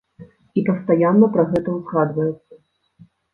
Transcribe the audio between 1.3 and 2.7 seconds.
пра гэта ўзгадваецца.